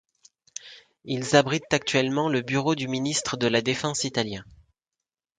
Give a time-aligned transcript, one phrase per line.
[1.03, 4.43] Ils abritent actuellement le bureau du ministre de la Défense italien.